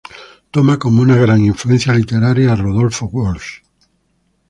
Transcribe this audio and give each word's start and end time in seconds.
Toma 0.51 0.79
como 0.79 1.03
una 1.03 1.15
gran 1.15 1.45
influencia 1.45 1.93
literaria 1.93 2.53
a 2.53 2.55
Rodolfo 2.55 3.05
Walsh. 3.05 3.59